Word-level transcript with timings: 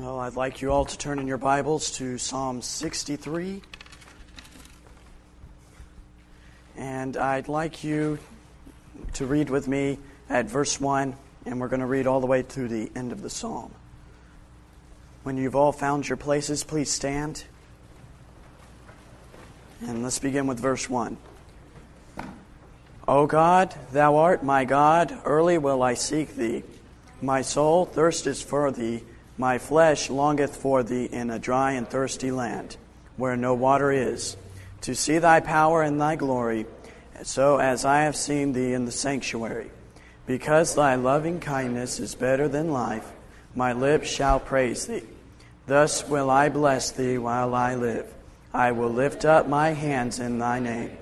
Well, 0.00 0.20
I'd 0.20 0.36
like 0.36 0.62
you 0.62 0.70
all 0.70 0.84
to 0.84 0.96
turn 0.96 1.18
in 1.18 1.26
your 1.26 1.38
Bibles 1.38 1.90
to 1.96 2.18
Psalm 2.18 2.62
63. 2.62 3.60
And 6.76 7.16
I'd 7.16 7.48
like 7.48 7.82
you 7.82 8.20
to 9.14 9.26
read 9.26 9.50
with 9.50 9.66
me 9.66 9.98
at 10.30 10.46
verse 10.46 10.80
1, 10.80 11.16
and 11.46 11.60
we're 11.60 11.66
going 11.66 11.80
to 11.80 11.86
read 11.86 12.06
all 12.06 12.20
the 12.20 12.28
way 12.28 12.44
to 12.44 12.68
the 12.68 12.92
end 12.94 13.10
of 13.10 13.22
the 13.22 13.28
psalm. 13.28 13.72
When 15.24 15.36
you've 15.36 15.56
all 15.56 15.72
found 15.72 16.08
your 16.08 16.16
places, 16.16 16.62
please 16.62 16.92
stand. 16.92 17.42
And 19.80 20.04
let's 20.04 20.20
begin 20.20 20.46
with 20.46 20.60
verse 20.60 20.88
1. 20.88 21.16
O 23.08 23.26
God, 23.26 23.74
thou 23.90 24.14
art 24.14 24.44
my 24.44 24.64
God, 24.64 25.18
early 25.24 25.58
will 25.58 25.82
I 25.82 25.94
seek 25.94 26.36
thee. 26.36 26.62
My 27.20 27.42
soul 27.42 27.84
thirsteth 27.84 28.44
for 28.44 28.70
thee 28.70 29.02
my 29.38 29.56
flesh 29.56 30.10
longeth 30.10 30.56
for 30.56 30.82
thee 30.82 31.04
in 31.04 31.30
a 31.30 31.38
dry 31.38 31.72
and 31.72 31.88
thirsty 31.88 32.32
land, 32.32 32.76
where 33.16 33.36
no 33.36 33.54
water 33.54 33.92
is, 33.92 34.36
to 34.80 34.94
see 34.94 35.18
thy 35.18 35.38
power 35.38 35.82
and 35.82 36.00
thy 36.00 36.16
glory, 36.16 36.66
so 37.22 37.58
as 37.58 37.84
I 37.84 38.02
have 38.02 38.16
seen 38.16 38.52
thee 38.52 38.72
in 38.72 38.84
the 38.84 38.92
sanctuary. 38.92 39.70
Because 40.26 40.74
thy 40.74 40.96
loving 40.96 41.38
kindness 41.38 42.00
is 42.00 42.16
better 42.16 42.48
than 42.48 42.72
life, 42.72 43.10
my 43.54 43.72
lips 43.72 44.10
shall 44.10 44.40
praise 44.40 44.86
thee. 44.86 45.04
Thus 45.66 46.06
will 46.06 46.30
I 46.30 46.48
bless 46.48 46.90
thee 46.90 47.16
while 47.16 47.54
I 47.54 47.76
live. 47.76 48.12
I 48.52 48.72
will 48.72 48.90
lift 48.90 49.24
up 49.24 49.48
my 49.48 49.70
hands 49.70 50.18
in 50.18 50.38
thy 50.38 50.58
name. 50.58 50.96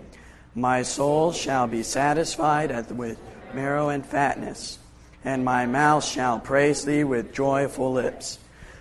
My 0.54 0.82
soul 0.82 1.32
shall 1.32 1.66
be 1.66 1.82
satisfied 1.82 2.90
with 2.90 3.18
marrow 3.54 3.88
and 3.88 4.04
fatness 4.04 4.78
and 5.26 5.44
my 5.44 5.66
mouth 5.66 6.04
shall 6.04 6.38
praise 6.38 6.84
thee 6.84 7.02
with 7.02 7.34
joyful 7.34 7.92
lips. 7.92 8.38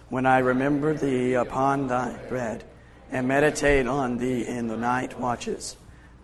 When 0.10 0.28
I 0.28 0.38
remember 0.38 0.94
thee 0.94 1.34
upon 1.34 1.88
thy 1.88 2.16
bread, 2.30 2.64
and 3.12 3.28
meditate 3.28 3.88
on 3.88 4.20
thee 4.20 4.46
in 4.48 4.68
the 4.68 4.78
night 4.78 5.20
watches. 5.20 5.76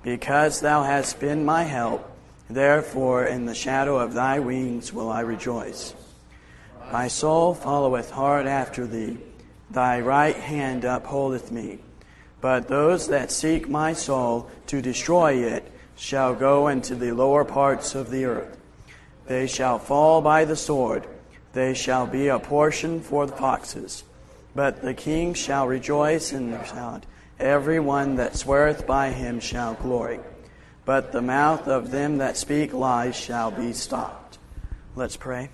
Because 0.03 0.61
thou 0.61 0.83
hast 0.83 1.19
been 1.19 1.44
my 1.44 1.64
help, 1.64 2.08
therefore 2.49 3.25
in 3.25 3.45
the 3.45 3.55
shadow 3.55 3.97
of 3.97 4.14
thy 4.14 4.38
wings 4.38 4.94
will 4.94 5.09
I 5.09 5.22
rejoice. 5.22 5.95
My 6.92 7.08
soul 7.08 7.55
followeth 7.55 8.11
hard 8.11 8.45
after 8.45 8.86
thee, 8.86 9.17
thy 9.72 10.02
right 10.02 10.36
hand 10.36 10.86
upholdeth 10.86 11.52
me. 11.52 11.80
But 12.42 12.67
those 12.67 13.08
that 13.08 13.31
seek 13.31 13.67
my 13.67 13.94
soul 13.94 14.52
to 14.67 14.83
destroy 14.83 15.33
it 15.44 15.72
shall 15.95 16.36
go 16.36 16.67
into 16.67 16.94
the 16.94 17.11
lower 17.11 17.44
parts 17.44 17.95
of 17.95 18.11
the 18.11 18.25
earth. 18.25 18.61
They 19.27 19.47
shall 19.47 19.80
fall 19.80 20.22
by 20.22 20.45
the 20.45 20.55
sword. 20.55 21.08
They 21.53 21.73
shall 21.73 22.08
be 22.08 22.27
a 22.27 22.39
portion 22.39 23.02
for 23.02 23.25
the 23.25 23.36
foxes. 23.36 24.03
But 24.55 24.81
the 24.81 24.94
king 24.94 25.33
shall 25.33 25.67
rejoice 25.67 26.33
in 26.33 26.52
God. 26.52 27.05
Every 27.39 27.80
one 27.80 28.16
that 28.17 28.36
sweareth 28.36 28.86
by 28.86 29.09
him 29.09 29.39
shall 29.39 29.73
glory. 29.75 30.19
But 30.86 31.11
the 31.11 31.22
mouth 31.22 31.67
of 31.67 31.92
them 31.92 32.17
that 32.17 32.38
speak 32.38 32.73
lies 32.73 33.16
shall 33.16 33.52
be 33.52 33.73
stopped. 33.73 34.38
Let's 34.95 35.17
pray. 35.17 35.49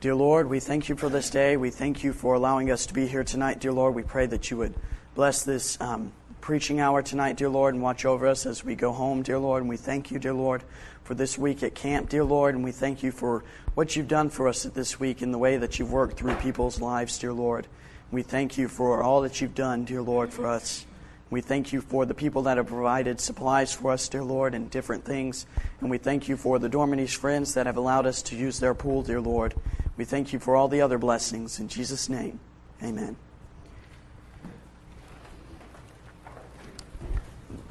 Dear 0.00 0.14
Lord, 0.14 0.48
we 0.48 0.60
thank 0.60 0.88
you 0.88 0.94
for 0.94 1.08
this 1.08 1.30
day. 1.30 1.56
We 1.56 1.70
thank 1.70 2.04
you 2.04 2.12
for 2.12 2.34
allowing 2.34 2.70
us 2.70 2.86
to 2.86 2.94
be 2.94 3.06
here 3.06 3.24
tonight, 3.24 3.60
dear 3.60 3.72
Lord. 3.72 3.94
We 3.94 4.02
pray 4.02 4.26
that 4.26 4.50
you 4.50 4.58
would 4.58 4.74
bless 5.14 5.42
this 5.42 5.80
um, 5.80 6.12
preaching 6.46 6.78
hour 6.78 7.02
tonight, 7.02 7.36
dear 7.36 7.48
Lord, 7.48 7.74
and 7.74 7.82
watch 7.82 8.04
over 8.04 8.24
us 8.24 8.46
as 8.46 8.64
we 8.64 8.76
go 8.76 8.92
home, 8.92 9.20
dear 9.20 9.36
Lord. 9.36 9.64
And 9.64 9.68
we 9.68 9.76
thank 9.76 10.12
you, 10.12 10.20
dear 10.20 10.32
Lord, 10.32 10.62
for 11.02 11.16
this 11.16 11.36
week 11.36 11.60
at 11.64 11.74
camp, 11.74 12.08
dear 12.08 12.22
Lord, 12.22 12.54
and 12.54 12.62
we 12.62 12.70
thank 12.70 13.02
you 13.02 13.10
for 13.10 13.42
what 13.74 13.96
you've 13.96 14.06
done 14.06 14.30
for 14.30 14.46
us 14.46 14.62
this 14.62 15.00
week 15.00 15.22
in 15.22 15.32
the 15.32 15.38
way 15.38 15.56
that 15.56 15.80
you've 15.80 15.90
worked 15.90 16.16
through 16.16 16.36
people's 16.36 16.80
lives, 16.80 17.18
dear 17.18 17.32
Lord. 17.32 17.66
We 18.12 18.22
thank 18.22 18.56
you 18.56 18.68
for 18.68 19.02
all 19.02 19.22
that 19.22 19.40
you've 19.40 19.56
done, 19.56 19.86
dear 19.86 20.02
Lord, 20.02 20.32
for 20.32 20.46
us. 20.46 20.86
We 21.30 21.40
thank 21.40 21.72
you 21.72 21.80
for 21.80 22.06
the 22.06 22.14
people 22.14 22.42
that 22.42 22.58
have 22.58 22.68
provided 22.68 23.20
supplies 23.20 23.72
for 23.74 23.90
us, 23.90 24.08
dear 24.08 24.22
Lord, 24.22 24.54
and 24.54 24.70
different 24.70 25.04
things. 25.04 25.46
And 25.80 25.90
we 25.90 25.98
thank 25.98 26.28
you 26.28 26.36
for 26.36 26.60
the 26.60 26.68
Dorminish 26.68 27.16
friends 27.16 27.54
that 27.54 27.66
have 27.66 27.76
allowed 27.76 28.06
us 28.06 28.22
to 28.22 28.36
use 28.36 28.60
their 28.60 28.72
pool, 28.72 29.02
dear 29.02 29.20
Lord. 29.20 29.56
We 29.96 30.04
thank 30.04 30.32
you 30.32 30.38
for 30.38 30.54
all 30.54 30.68
the 30.68 30.80
other 30.80 30.96
blessings. 30.96 31.58
In 31.58 31.66
Jesus' 31.66 32.08
name, 32.08 32.38
amen. 32.80 33.16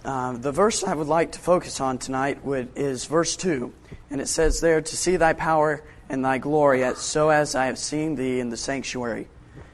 Uh, 0.05 0.33
the 0.33 0.51
verse 0.51 0.83
I 0.83 0.93
would 0.93 1.07
like 1.07 1.31
to 1.31 1.39
focus 1.39 1.81
on 1.81 1.97
tonight 1.97 2.45
would, 2.45 2.69
is 2.75 3.05
verse 3.05 3.35
2. 3.35 3.73
And 4.11 4.21
it 4.21 4.27
says 4.27 4.61
there, 4.61 4.79
To 4.79 4.95
see 4.95 5.16
thy 5.16 5.33
power 5.33 5.83
and 6.09 6.23
thy 6.23 6.38
glory, 6.38 6.85
so 6.93 7.29
as 7.29 7.55
I 7.55 7.66
have 7.66 7.79
seen 7.79 8.13
thee 8.13 8.39
in 8.39 8.49
the 8.49 8.57
sanctuary. 8.57 9.27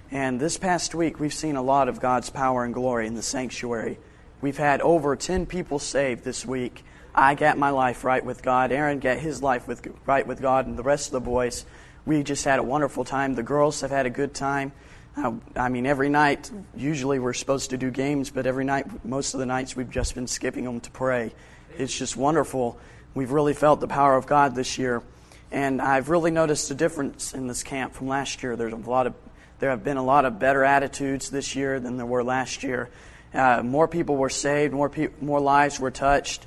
And 0.09 0.40
this 0.40 0.58
past 0.58 0.96
week, 0.96 1.19
we've 1.19 1.34
seen 1.34 1.58
a 1.58 1.62
lot 1.62 1.90
of 1.90 2.00
God's 2.00 2.30
power 2.30 2.64
and 2.64 2.74
glory 2.74 3.08
in 3.08 3.16
the 3.16 3.22
sanctuary. 3.22 4.00
We've 4.40 4.58
had 4.58 4.80
over 4.80 5.18
10 5.18 5.47
people 5.47 5.80
saved 5.80 6.24
this 6.24 6.46
week. 6.46 6.86
I 7.13 7.36
got 7.36 7.58
my 7.58 7.72
life 7.72 8.06
right 8.06 8.24
with 8.24 8.42
God. 8.42 8.72
Aaron 8.72 9.00
got 9.00 9.18
his 9.18 9.44
life 9.44 9.68
with, 9.68 9.86
right 10.06 10.25
with 10.25 10.42
God, 10.42 10.66
and 10.66 10.78
the 10.78 10.84
rest 10.84 11.08
of 11.08 11.12
the 11.12 11.19
boys. 11.19 11.66
We 12.06 12.24
just 12.24 12.46
had 12.46 12.58
a 12.58 12.63
wonderful 12.63 13.03
time. 13.03 13.36
The 13.36 13.44
girls 13.44 13.81
have 13.81 13.92
had 13.92 14.06
a 14.06 14.09
good 14.09 14.34
time. 14.34 14.72
Uh, 15.16 15.34
I 15.56 15.70
mean, 15.70 15.86
every 15.86 16.10
night, 16.10 16.50
usually 16.76 17.20
we're 17.20 17.34
supposed 17.34 17.72
to 17.72 17.78
do 17.78 17.92
games, 17.92 18.30
but 18.30 18.46
every 18.46 18.64
night, 18.64 19.06
most 19.06 19.34
of 19.34 19.40
the 19.40 19.46
nights, 19.46 19.76
we've 19.76 19.90
just 19.90 20.16
been 20.16 20.28
skipping 20.28 20.64
them 20.64 20.80
to 20.80 20.92
pray. 20.92 21.34
It's 21.78 21.98
just 21.98 22.16
wonderful. 22.16 22.80
We've 23.14 23.32
really 23.32 23.54
felt 23.54 23.82
the 23.82 23.88
power 23.88 24.16
of 24.16 24.26
God 24.26 24.56
this 24.56 24.78
year. 24.78 25.04
And 25.52 25.82
I've 25.82 26.10
really 26.10 26.32
noticed 26.32 26.72
a 26.72 26.76
difference 26.76 27.34
in 27.34 27.48
this 27.48 27.62
camp 27.62 27.94
from 27.94 28.08
last 28.08 28.42
year. 28.42 28.56
There's 28.56 28.72
a 28.72 28.78
lot 28.78 29.06
of, 29.06 29.14
there 29.60 29.70
have 29.70 29.84
been 29.84 29.98
a 29.98 30.04
lot 30.04 30.24
of 30.24 30.40
better 30.40 30.64
attitudes 30.64 31.30
this 31.30 31.56
year 31.58 31.80
than 31.82 31.98
there 31.98 32.06
were 32.06 32.24
last 32.24 32.64
year. 32.64 32.90
Uh, 33.34 33.62
more 33.64 33.88
people 33.90 34.16
were 34.16 34.30
saved, 34.30 34.74
more, 34.74 34.90
pe- 34.90 35.10
more 35.20 35.42
lives 35.42 35.80
were 35.80 35.92
touched, 35.92 36.46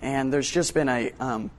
and 0.00 0.32
there's 0.32 0.50
just 0.50 0.72
been 0.74 0.88
a 0.88 1.12
um, 1.20 1.50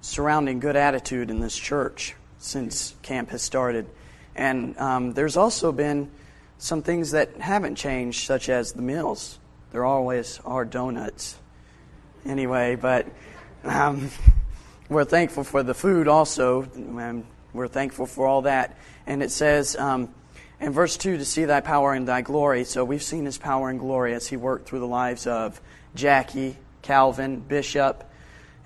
surrounding 0.00 0.58
good 0.58 0.76
attitude 0.76 1.30
in 1.30 1.40
this 1.40 1.56
church 1.56 2.14
since 2.38 2.94
camp 3.02 3.30
has 3.30 3.42
started. 3.42 3.86
And 4.34 4.78
um, 4.78 5.12
there's 5.12 5.36
also 5.36 5.72
been 5.72 6.10
some 6.58 6.82
things 6.82 7.10
that 7.10 7.36
haven't 7.36 7.76
changed, 7.76 8.24
such 8.26 8.48
as 8.48 8.72
the 8.72 8.82
meals. 8.82 9.38
There 9.72 9.84
always 9.84 10.40
are 10.44 10.64
donuts. 10.64 11.36
Anyway, 12.24 12.76
but 12.76 13.06
um, 13.64 14.10
we're 14.88 15.04
thankful 15.04 15.44
for 15.44 15.62
the 15.62 15.74
food 15.74 16.08
also. 16.08 16.62
And 16.74 17.24
we're 17.52 17.68
thankful 17.68 18.06
for 18.06 18.26
all 18.26 18.42
that. 18.42 18.76
And 19.06 19.22
it 19.22 19.30
says 19.30 19.76
um, 19.76 20.14
in 20.60 20.72
verse 20.72 20.96
2 20.96 21.18
to 21.18 21.24
see 21.24 21.44
thy 21.44 21.60
power 21.60 21.92
and 21.92 22.06
thy 22.06 22.22
glory. 22.22 22.64
So 22.64 22.84
we've 22.84 23.02
seen 23.02 23.24
his 23.24 23.38
power 23.38 23.68
and 23.68 23.78
glory 23.78 24.14
as 24.14 24.28
he 24.28 24.36
worked 24.36 24.68
through 24.68 24.80
the 24.80 24.86
lives 24.86 25.26
of 25.26 25.60
Jackie, 25.94 26.56
Calvin, 26.82 27.40
Bishop, 27.40 28.08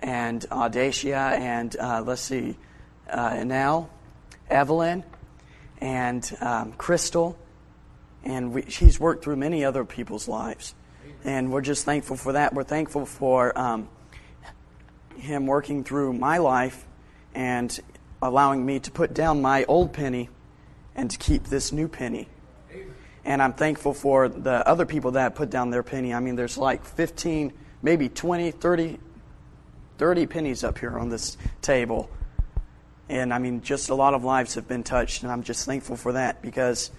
and 0.01 0.43
Audacia, 0.51 1.33
and 1.33 1.75
uh, 1.77 2.03
let's 2.03 2.21
see, 2.21 2.57
uh, 3.09 3.31
Enel, 3.31 3.89
Evelyn, 4.49 5.05
and 5.81 6.37
um, 6.41 6.73
Crystal, 6.73 7.37
and 8.25 8.53
we, 8.53 8.65
she's 8.69 8.99
worked 8.99 9.25
through 9.25 9.37
many 9.37 9.65
other 9.65 9.85
people's 9.85 10.29
lives. 10.29 10.75
And 11.25 11.53
we're 11.53 11.61
just 11.61 11.85
thankful 11.85 12.17
for 12.17 12.33
that. 12.33 12.55
We're 12.55 12.65
thankful 12.65 13.07
for 13.07 13.57
um, 13.59 13.89
him 15.17 15.47
working 15.47 15.85
through 15.85 16.13
my 16.13 16.39
life 16.39 16.85
and 17.35 17.79
allowing 18.23 18.65
me 18.65 18.81
to 18.81 18.91
put 18.91 19.15
down 19.15 19.43
my 19.43 19.65
old 19.65 19.93
penny 19.93 20.29
and 20.95 21.11
to 21.11 21.19
keep 21.19 21.45
this 21.45 21.73
new 21.73 21.89
penny. 21.89 22.29
And 23.25 23.43
I'm 23.43 23.55
thankful 23.55 23.93
for 23.93 24.29
the 24.29 24.67
other 24.69 24.87
people 24.87 25.13
that 25.13 25.35
put 25.35 25.51
down 25.51 25.71
their 25.71 25.83
penny. 25.83 26.15
I 26.15 26.21
mean, 26.21 26.37
there's 26.37 26.57
like 26.57 26.85
15, 26.85 27.53
maybe 27.83 28.09
20, 28.09 28.53
30, 28.53 29.01
30 29.99 30.27
pennies 30.27 30.63
up 30.63 30.79
here 30.79 30.97
on 30.97 31.09
this 31.09 31.37
table. 31.61 32.09
And 33.09 33.33
I 33.33 33.39
mean, 33.39 33.63
just 33.63 33.89
a 33.89 33.95
lot 33.95 34.15
of 34.15 34.25
lives 34.25 34.55
have 34.55 34.67
been 34.67 34.83
touched, 34.83 35.23
and 35.23 35.31
I'm 35.31 35.43
just 35.43 35.65
thankful 35.65 35.97
for 35.97 36.13
that 36.13 36.43
because 36.43 36.91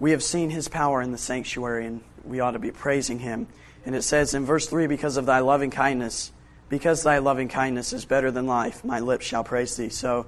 we 0.00 0.10
have 0.10 0.22
seen 0.22 0.50
his 0.50 0.68
power 0.68 1.00
in 1.00 1.12
the 1.12 1.18
sanctuary, 1.18 1.86
and 1.86 2.02
we 2.24 2.40
ought 2.40 2.52
to 2.52 2.58
be 2.58 2.72
praising 2.72 3.20
him. 3.20 3.46
And 3.86 3.94
it 3.94 4.02
says 4.02 4.34
in 4.34 4.44
verse 4.44 4.66
3 4.66 4.86
Because 4.86 5.16
of 5.16 5.26
thy 5.26 5.40
loving 5.40 5.70
kindness, 5.70 6.32
because 6.68 7.02
thy 7.02 7.18
loving 7.18 7.48
kindness 7.48 7.92
is 7.92 8.04
better 8.04 8.30
than 8.30 8.46
life, 8.46 8.84
my 8.84 9.00
lips 9.00 9.26
shall 9.26 9.44
praise 9.44 9.76
thee. 9.76 9.90
So, 9.90 10.26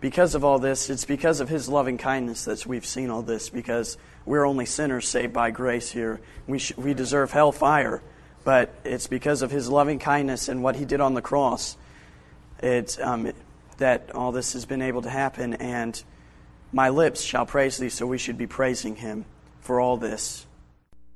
because 0.00 0.34
of 0.34 0.44
all 0.44 0.58
this, 0.58 0.90
it's 0.90 1.04
because 1.04 1.40
of 1.40 1.48
his 1.48 1.68
loving 1.68 1.96
kindness 1.96 2.44
that 2.44 2.66
we've 2.66 2.84
seen 2.84 3.10
all 3.10 3.22
this, 3.22 3.48
because 3.48 3.96
we're 4.26 4.44
only 4.44 4.66
sinners 4.66 5.08
saved 5.08 5.32
by 5.32 5.50
grace 5.50 5.90
here. 5.90 6.20
We, 6.46 6.58
sh- 6.58 6.76
we 6.76 6.92
deserve 6.94 7.30
hellfire, 7.30 8.02
but 8.42 8.74
it's 8.84 9.06
because 9.06 9.42
of 9.42 9.50
his 9.50 9.68
loving 9.70 9.98
kindness 9.98 10.48
and 10.48 10.62
what 10.62 10.76
he 10.76 10.84
did 10.84 11.00
on 11.00 11.14
the 11.14 11.22
cross. 11.22 11.76
It's, 12.58 12.98
um, 12.98 13.32
that 13.78 14.10
all 14.14 14.32
this 14.32 14.52
has 14.52 14.64
been 14.64 14.82
able 14.82 15.02
to 15.02 15.10
happen, 15.10 15.54
and 15.54 16.02
my 16.72 16.88
lips 16.88 17.22
shall 17.22 17.46
praise 17.46 17.78
thee, 17.78 17.88
so 17.88 18.06
we 18.06 18.18
should 18.18 18.38
be 18.38 18.46
praising 18.46 18.96
him 18.96 19.24
for 19.60 19.80
all 19.80 19.96
this. 19.96 20.46